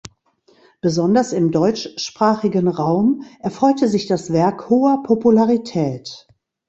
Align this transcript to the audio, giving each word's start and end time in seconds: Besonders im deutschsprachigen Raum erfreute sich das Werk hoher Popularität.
Besonders 0.81 1.31
im 1.31 1.51
deutschsprachigen 1.51 2.67
Raum 2.67 3.21
erfreute 3.39 3.87
sich 3.87 4.07
das 4.07 4.33
Werk 4.33 4.67
hoher 4.67 5.03
Popularität. 5.03 6.27